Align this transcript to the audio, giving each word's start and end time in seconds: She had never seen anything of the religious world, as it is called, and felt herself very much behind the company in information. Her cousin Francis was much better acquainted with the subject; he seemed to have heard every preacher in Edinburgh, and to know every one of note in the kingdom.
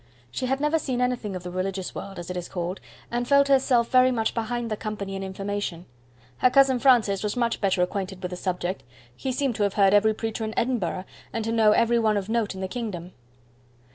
She 0.31 0.47
had 0.47 0.59
never 0.59 0.79
seen 0.79 0.99
anything 0.99 1.35
of 1.35 1.43
the 1.43 1.51
religious 1.51 1.93
world, 1.93 2.17
as 2.17 2.31
it 2.31 2.35
is 2.35 2.49
called, 2.49 2.79
and 3.11 3.27
felt 3.27 3.49
herself 3.49 3.89
very 3.91 4.09
much 4.09 4.33
behind 4.33 4.71
the 4.71 4.75
company 4.75 5.15
in 5.15 5.21
information. 5.21 5.85
Her 6.39 6.49
cousin 6.49 6.79
Francis 6.79 7.21
was 7.21 7.37
much 7.37 7.61
better 7.61 7.83
acquainted 7.83 8.19
with 8.23 8.31
the 8.31 8.35
subject; 8.37 8.81
he 9.15 9.31
seemed 9.31 9.57
to 9.57 9.61
have 9.61 9.75
heard 9.75 9.93
every 9.93 10.15
preacher 10.15 10.43
in 10.43 10.57
Edinburgh, 10.57 11.03
and 11.31 11.45
to 11.45 11.51
know 11.51 11.73
every 11.73 11.99
one 11.99 12.17
of 12.17 12.29
note 12.29 12.55
in 12.55 12.61
the 12.61 12.67
kingdom. 12.67 13.11